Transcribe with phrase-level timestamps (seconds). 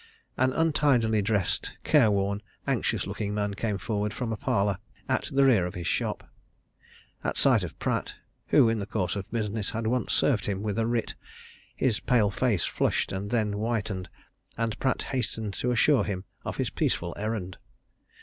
[0.35, 5.67] An untidily dressed, careworn, anxious looking man came forward from a parlour at the rear
[5.67, 6.27] of his shop.
[7.23, 8.15] At sight of Pratt
[8.47, 11.13] who in the course of business had once served him with a writ
[11.75, 14.09] his pale face flushed, and then whitened,
[14.57, 17.57] and Pratt hastened to assure him of his peaceful errand.